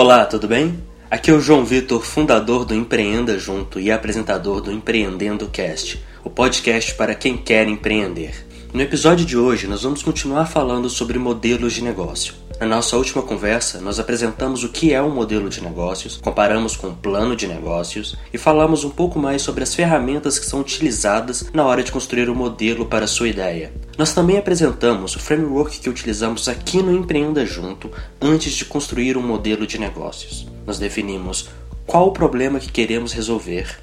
[0.00, 0.78] Olá, tudo bem?
[1.10, 6.30] Aqui é o João Vitor, fundador do Empreenda Junto e apresentador do Empreendendo Cast, o
[6.30, 8.46] podcast para quem quer empreender.
[8.72, 12.32] No episódio de hoje, nós vamos continuar falando sobre modelos de negócio.
[12.60, 16.88] Na nossa última conversa, nós apresentamos o que é um modelo de negócios, comparamos com
[16.88, 21.48] um plano de negócios e falamos um pouco mais sobre as ferramentas que são utilizadas
[21.52, 23.72] na hora de construir o um modelo para a sua ideia.
[23.96, 29.22] Nós também apresentamos o framework que utilizamos aqui no Empreenda Junto antes de construir um
[29.22, 30.44] modelo de negócios.
[30.66, 31.48] Nós definimos
[31.86, 33.78] qual o problema que queremos resolver,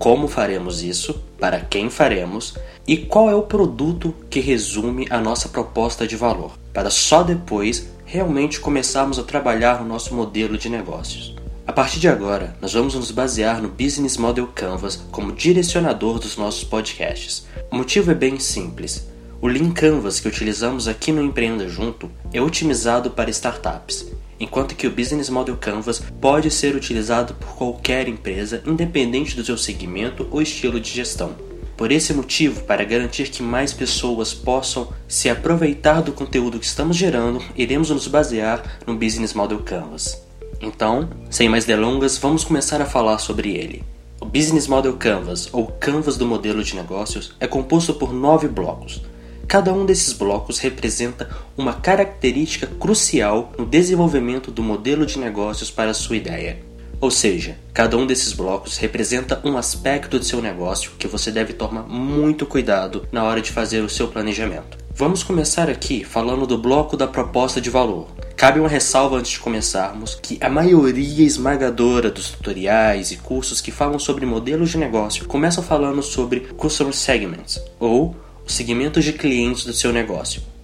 [0.00, 2.54] como faremos isso, para quem faremos
[2.88, 7.94] e qual é o produto que resume a nossa proposta de valor, para só depois
[8.06, 11.34] realmente começarmos a trabalhar no nosso modelo de negócios.
[11.66, 16.36] A partir de agora, nós vamos nos basear no Business Model Canvas como direcionador dos
[16.36, 17.44] nossos podcasts.
[17.70, 19.08] O motivo é bem simples.
[19.42, 24.06] O Lean Canvas que utilizamos aqui no Empreenda Junto é otimizado para startups,
[24.38, 29.58] enquanto que o Business Model Canvas pode ser utilizado por qualquer empresa, independente do seu
[29.58, 31.45] segmento ou estilo de gestão.
[31.76, 36.96] Por esse motivo, para garantir que mais pessoas possam se aproveitar do conteúdo que estamos
[36.96, 40.22] gerando, iremos nos basear no Business Model Canvas.
[40.58, 43.84] Então, sem mais delongas, vamos começar a falar sobre ele.
[44.18, 49.02] O Business Model Canvas, ou Canvas do modelo de negócios, é composto por nove blocos.
[49.46, 55.92] Cada um desses blocos representa uma característica crucial no desenvolvimento do modelo de negócios para
[55.92, 56.58] sua ideia.
[57.00, 61.52] Ou seja, cada um desses blocos representa um aspecto de seu negócio que você deve
[61.52, 64.78] tomar muito cuidado na hora de fazer o seu planejamento.
[64.94, 68.08] Vamos começar aqui falando do bloco da proposta de valor.
[68.34, 73.70] Cabe uma ressalva antes de começarmos que a maioria esmagadora dos tutoriais e cursos que
[73.70, 78.16] falam sobre modelos de negócio começam falando sobre customer segments ou
[78.46, 80.55] os segmentos de clientes do seu negócio.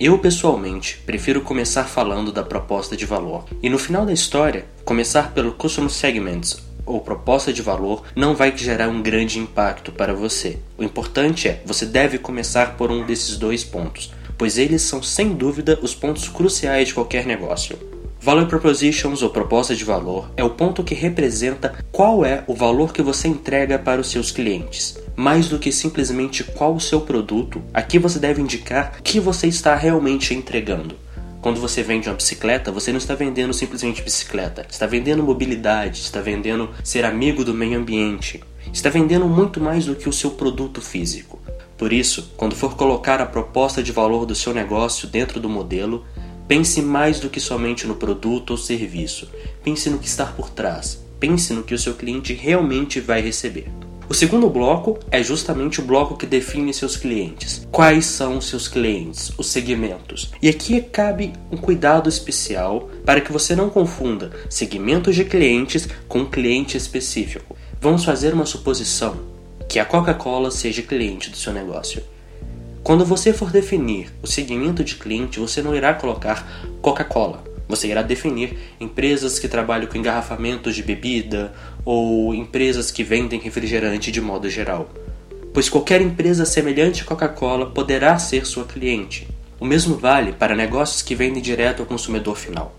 [0.00, 3.44] Eu, pessoalmente, prefiro começar falando da proposta de valor.
[3.60, 8.56] E no final da história, começar pelo Customer Segments ou proposta de valor não vai
[8.56, 10.60] gerar um grande impacto para você.
[10.78, 15.34] O importante é, você deve começar por um desses dois pontos, pois eles são sem
[15.34, 17.76] dúvida os pontos cruciais de qualquer negócio.
[18.28, 22.92] Value Propositions ou proposta de valor é o ponto que representa qual é o valor
[22.92, 24.98] que você entrega para os seus clientes.
[25.16, 29.74] Mais do que simplesmente qual o seu produto, aqui você deve indicar que você está
[29.74, 30.94] realmente entregando.
[31.40, 36.20] Quando você vende uma bicicleta, você não está vendendo simplesmente bicicleta, está vendendo mobilidade, está
[36.20, 40.82] vendendo ser amigo do meio ambiente, está vendendo muito mais do que o seu produto
[40.82, 41.40] físico.
[41.78, 46.04] Por isso, quando for colocar a proposta de valor do seu negócio dentro do modelo,
[46.48, 49.28] Pense mais do que somente no produto ou serviço.
[49.62, 50.98] Pense no que está por trás.
[51.20, 53.70] Pense no que o seu cliente realmente vai receber.
[54.08, 57.68] O segundo bloco é justamente o bloco que define seus clientes.
[57.70, 60.32] Quais são seus clientes, os segmentos?
[60.40, 66.24] E aqui cabe um cuidado especial para que você não confunda segmentos de clientes com
[66.24, 67.54] cliente específico.
[67.78, 69.18] Vamos fazer uma suposição
[69.68, 72.02] que a Coca-Cola seja cliente do seu negócio.
[72.88, 77.44] Quando você for definir o segmento de cliente, você não irá colocar Coca-Cola.
[77.68, 81.52] Você irá definir empresas que trabalham com engarrafamentos de bebida
[81.84, 84.88] ou empresas que vendem refrigerante de modo geral.
[85.52, 89.28] Pois qualquer empresa semelhante à Coca-Cola poderá ser sua cliente.
[89.60, 92.74] O mesmo vale para negócios que vendem direto ao consumidor final.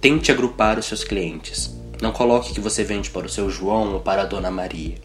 [0.00, 1.72] Tente agrupar os seus clientes.
[2.02, 4.96] Não coloque que você vende para o seu João ou para a Dona Maria.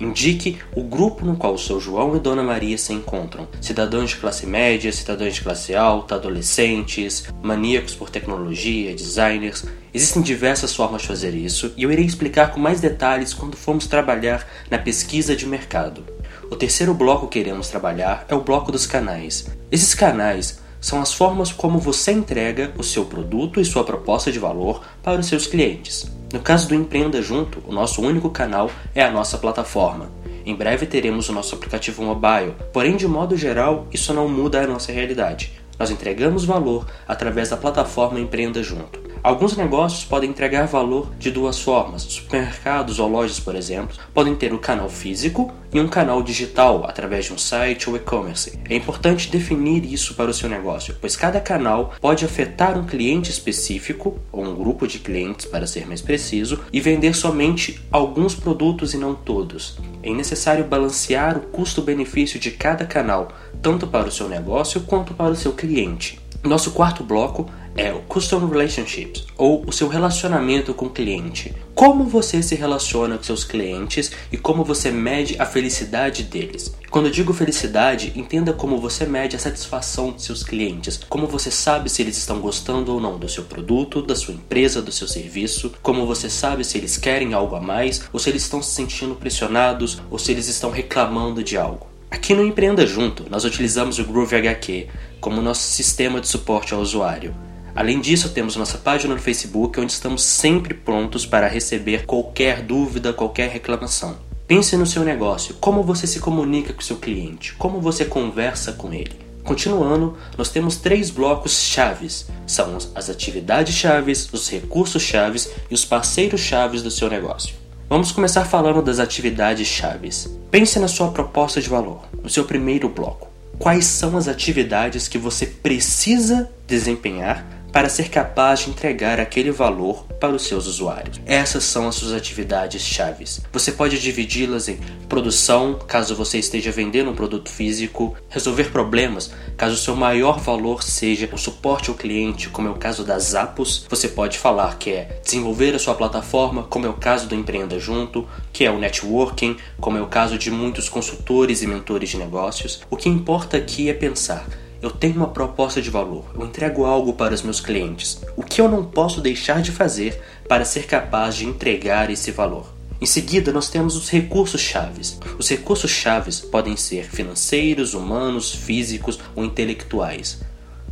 [0.00, 4.16] Indique o grupo no qual o seu João e Dona Maria se encontram: cidadãos de
[4.16, 9.66] classe média, cidadãos de classe alta, adolescentes, maníacos por tecnologia, designers.
[9.92, 13.86] Existem diversas formas de fazer isso e eu irei explicar com mais detalhes quando formos
[13.86, 16.02] trabalhar na pesquisa de mercado.
[16.50, 19.46] O terceiro bloco que iremos trabalhar é o bloco dos canais.
[19.70, 24.38] Esses canais são as formas como você entrega o seu produto e sua proposta de
[24.38, 26.10] valor para os seus clientes.
[26.32, 30.10] No caso do Empreenda Junto, o nosso único canal é a nossa plataforma.
[30.46, 34.66] Em breve teremos o nosso aplicativo mobile, porém, de modo geral, isso não muda a
[34.66, 35.52] nossa realidade.
[35.78, 39.09] Nós entregamos valor através da plataforma Empreenda Junto.
[39.22, 42.02] Alguns negócios podem entregar valor de duas formas.
[42.02, 47.26] Supermercados ou lojas, por exemplo, podem ter um canal físico e um canal digital através
[47.26, 48.58] de um site ou e-commerce.
[48.66, 53.30] É importante definir isso para o seu negócio, pois cada canal pode afetar um cliente
[53.30, 58.94] específico ou um grupo de clientes, para ser mais preciso, e vender somente alguns produtos
[58.94, 59.78] e não todos.
[60.02, 63.28] É necessário balancear o custo-benefício de cada canal,
[63.60, 66.18] tanto para o seu negócio quanto para o seu cliente.
[66.42, 71.54] Nosso quarto bloco é o Custom Relationships, ou o seu relacionamento com o cliente.
[71.74, 76.74] Como você se relaciona com seus clientes e como você mede a felicidade deles.
[76.90, 81.50] Quando eu digo felicidade, entenda como você mede a satisfação de seus clientes, como você
[81.50, 85.06] sabe se eles estão gostando ou não do seu produto, da sua empresa, do seu
[85.06, 88.74] serviço, como você sabe se eles querem algo a mais ou se eles estão se
[88.74, 91.86] sentindo pressionados ou se eles estão reclamando de algo.
[92.10, 94.88] Aqui no Empreenda Junto, nós utilizamos o Groove HQ
[95.20, 97.32] como nosso sistema de suporte ao usuário.
[97.74, 103.12] Além disso, temos nossa página no Facebook onde estamos sempre prontos para receber qualquer dúvida,
[103.12, 104.16] qualquer reclamação.
[104.46, 108.92] Pense no seu negócio, como você se comunica com seu cliente, como você conversa com
[108.92, 109.12] ele.
[109.44, 112.26] Continuando, nós temos três blocos chaves.
[112.46, 117.54] São as atividades chaves, os recursos chaves e os parceiros chaves do seu negócio.
[117.88, 120.28] Vamos começar falando das atividades chaves.
[120.50, 123.28] Pense na sua proposta de valor, no seu primeiro bloco.
[123.58, 130.04] Quais são as atividades que você precisa desempenhar para ser capaz de entregar aquele valor
[130.20, 131.20] para os seus usuários.
[131.24, 133.40] Essas são as suas atividades chaves.
[133.52, 134.78] Você pode dividi-las em
[135.08, 140.82] produção, caso você esteja vendendo um produto físico, resolver problemas, caso o seu maior valor
[140.82, 143.86] seja o suporte ao cliente, como é o caso das Zappos.
[143.88, 147.78] Você pode falar que é desenvolver a sua plataforma, como é o caso do Empreenda
[147.78, 152.18] Junto, que é o networking, como é o caso de muitos consultores e mentores de
[152.18, 152.82] negócios.
[152.90, 154.46] O que importa aqui é pensar
[154.82, 158.20] eu tenho uma proposta de valor, eu entrego algo para os meus clientes.
[158.36, 162.66] O que eu não posso deixar de fazer para ser capaz de entregar esse valor?
[163.00, 165.18] Em seguida, nós temos os recursos chaves.
[165.38, 170.40] Os recursos chaves podem ser financeiros, humanos, físicos ou intelectuais.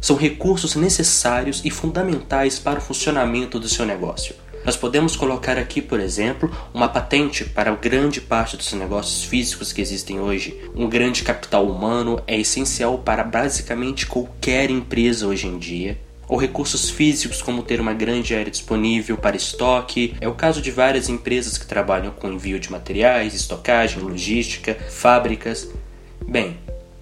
[0.00, 4.34] São recursos necessários e fundamentais para o funcionamento do seu negócio.
[4.64, 9.80] Nós podemos colocar aqui, por exemplo, uma patente para grande parte dos negócios físicos que
[9.80, 10.58] existem hoje.
[10.74, 16.90] Um grande capital humano é essencial para basicamente qualquer empresa hoje em dia ou recursos
[16.90, 20.14] físicos como ter uma grande área disponível para estoque.
[20.20, 25.68] É o caso de várias empresas que trabalham com envio de materiais, estocagem, logística, fábricas.
[26.26, 26.58] Bem,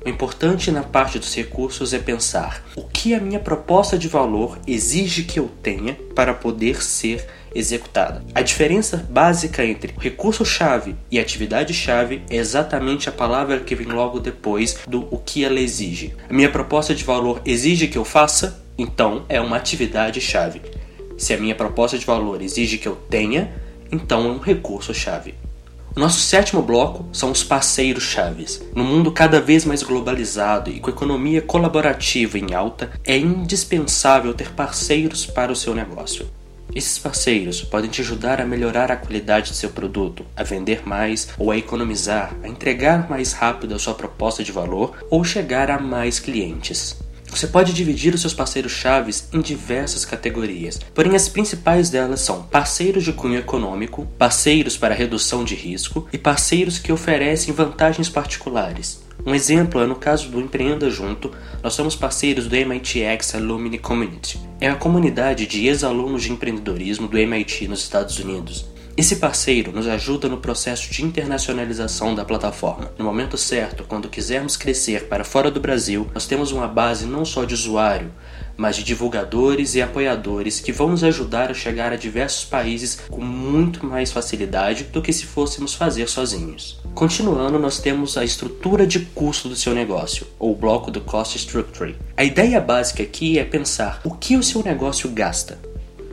[0.06, 4.56] o importante na parte dos recursos é pensar o que a minha proposta de valor
[4.64, 8.22] exige que eu tenha para poder ser executada.
[8.32, 14.78] A diferença básica entre recurso-chave e atividade-chave é exatamente a palavra que vem logo depois
[14.86, 16.14] do o que ela exige.
[16.30, 20.62] A minha proposta de valor exige que eu faça, então é uma atividade-chave.
[21.18, 23.52] Se a minha proposta de valor exige que eu tenha,
[23.90, 25.34] então é um recurso-chave.
[25.96, 28.62] Nosso sétimo bloco são os parceiros chaves.
[28.74, 34.52] No mundo cada vez mais globalizado e com economia colaborativa em alta, é indispensável ter
[34.52, 36.28] parceiros para o seu negócio.
[36.74, 41.30] Esses parceiros podem te ajudar a melhorar a qualidade de seu produto, a vender mais
[41.38, 45.78] ou a economizar, a entregar mais rápido a sua proposta de valor ou chegar a
[45.78, 47.05] mais clientes.
[47.30, 52.42] Você pode dividir os seus parceiros chaves em diversas categorias, porém as principais delas são
[52.42, 59.04] parceiros de cunho econômico, parceiros para redução de risco e parceiros que oferecem vantagens particulares.
[59.24, 61.32] Um exemplo é no caso do Empreenda Junto,
[61.62, 64.40] nós somos parceiros do MIT X Alumni Community.
[64.60, 68.66] É a comunidade de ex-alunos de empreendedorismo do MIT nos Estados Unidos.
[68.98, 72.90] Esse parceiro nos ajuda no processo de internacionalização da plataforma.
[72.96, 77.22] No momento certo, quando quisermos crescer para fora do Brasil, nós temos uma base não
[77.22, 78.10] só de usuário,
[78.56, 83.20] mas de divulgadores e apoiadores que vão nos ajudar a chegar a diversos países com
[83.20, 86.80] muito mais facilidade do que se fôssemos fazer sozinhos.
[86.94, 91.96] Continuando, nós temos a estrutura de custo do seu negócio, ou bloco do Cost Structure.
[92.16, 95.58] A ideia básica aqui é pensar o que o seu negócio gasta,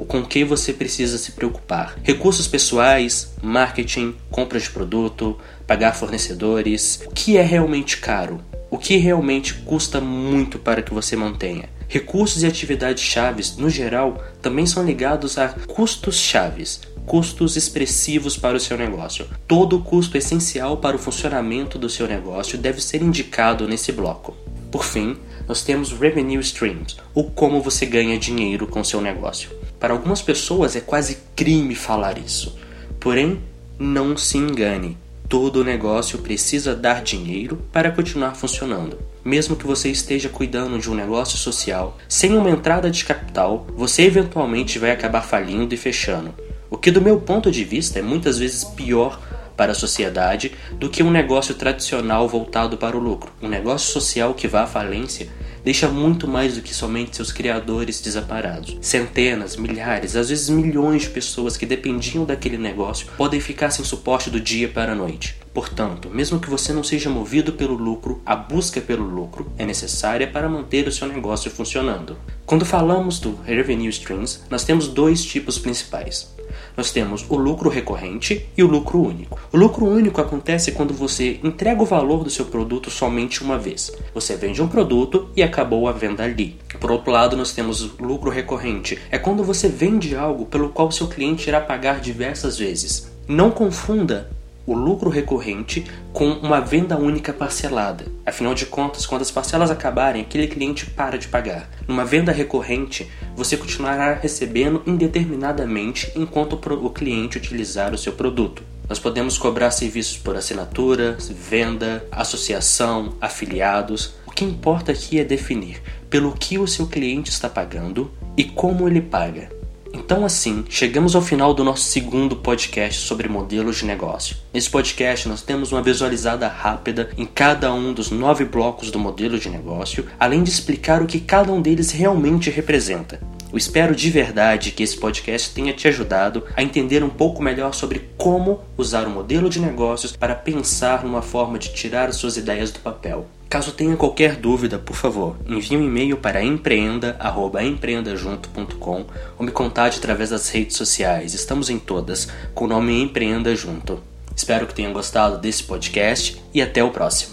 [0.06, 1.96] com que você precisa se preocupar.
[2.04, 5.38] Recursos pessoais, marketing, compra de produto,
[5.68, 11.16] pagar fornecedores, o que é realmente caro, o que realmente custa muito para que você
[11.16, 11.70] mantenha.
[11.88, 18.58] Recursos e atividades chaves, no geral, também são ligados a custos chaves, custos expressivos para
[18.58, 19.28] o seu negócio.
[19.48, 24.36] Todo custo essencial para o funcionamento do seu negócio deve ser indicado nesse bloco.
[24.72, 29.52] Por fim, nós temos revenue streams, ou como você ganha dinheiro com seu negócio.
[29.84, 32.58] Para algumas pessoas é quase crime falar isso.
[33.02, 33.42] Porém,
[33.78, 34.98] não se engane.
[35.28, 38.98] Todo negócio precisa dar dinheiro para continuar funcionando.
[39.26, 44.04] Mesmo que você esteja cuidando de um negócio social, sem uma entrada de capital, você
[44.04, 46.34] eventualmente vai acabar falindo e fechando.
[46.70, 49.20] O que, do meu ponto de vista, é muitas vezes pior
[49.58, 53.34] para a sociedade do que um negócio tradicional voltado para o lucro.
[53.42, 55.28] Um negócio social que vá à falência
[55.64, 58.78] deixa muito mais do que somente seus criadores desamparados.
[58.82, 64.30] Centenas, milhares, às vezes milhões de pessoas que dependiam daquele negócio podem ficar sem suporte
[64.30, 65.38] do dia para a noite.
[65.54, 70.28] Portanto, mesmo que você não seja movido pelo lucro, a busca pelo lucro é necessária
[70.28, 72.18] para manter o seu negócio funcionando.
[72.46, 76.34] Quando falamos do revenue streams, nós temos dois tipos principais.
[76.76, 79.40] Nós temos o lucro recorrente e o lucro único.
[79.52, 83.92] O lucro único acontece quando você entrega o valor do seu produto somente uma vez.
[84.14, 86.58] Você vende um produto e acabou a venda ali.
[86.80, 88.98] Por outro lado, nós temos o lucro recorrente.
[89.12, 93.12] É quando você vende algo pelo qual seu cliente irá pagar diversas vezes.
[93.28, 94.30] Não confunda
[94.66, 98.06] o lucro recorrente com uma venda única parcelada.
[98.26, 101.70] Afinal de contas, quando as parcelas acabarem, aquele cliente para de pagar.
[101.88, 108.64] Numa venda recorrente, você continuará recebendo indeterminadamente enquanto o cliente utilizar o seu produto.
[108.88, 114.16] Nós podemos cobrar serviços por assinatura, venda, associação, afiliados.
[114.28, 118.88] O que importa aqui é definir pelo que o seu cliente está pagando e como
[118.88, 119.63] ele paga.
[119.96, 124.36] Então, assim, chegamos ao final do nosso segundo podcast sobre modelos de negócio.
[124.52, 129.38] Nesse podcast, nós temos uma visualizada rápida em cada um dos nove blocos do modelo
[129.38, 133.20] de negócio, além de explicar o que cada um deles realmente representa.
[133.52, 137.72] Eu espero de verdade que esse podcast tenha te ajudado a entender um pouco melhor
[137.76, 142.72] sobre como usar o modelo de negócios para pensar numa forma de tirar suas ideias
[142.72, 143.28] do papel.
[143.54, 149.06] Caso tenha qualquer dúvida, por favor, envie um e-mail para empreenda@empreendajunto.com
[149.38, 151.36] ou me contate através das redes sociais.
[151.36, 154.02] Estamos em todas com o nome Empreenda Junto.
[154.36, 157.33] Espero que tenham gostado desse podcast e até o próximo.